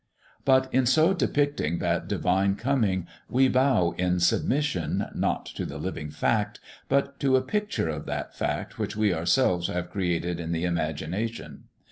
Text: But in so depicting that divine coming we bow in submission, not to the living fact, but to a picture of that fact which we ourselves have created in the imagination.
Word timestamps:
But 0.45 0.67
in 0.73 0.87
so 0.87 1.13
depicting 1.13 1.77
that 1.77 2.07
divine 2.07 2.55
coming 2.55 3.05
we 3.29 3.47
bow 3.49 3.91
in 3.99 4.19
submission, 4.19 5.05
not 5.13 5.45
to 5.53 5.63
the 5.63 5.77
living 5.77 6.09
fact, 6.09 6.59
but 6.89 7.19
to 7.19 7.35
a 7.35 7.43
picture 7.43 7.87
of 7.89 8.07
that 8.07 8.35
fact 8.35 8.79
which 8.79 8.95
we 8.97 9.13
ourselves 9.13 9.67
have 9.67 9.91
created 9.91 10.39
in 10.39 10.53
the 10.53 10.63
imagination. 10.65 11.65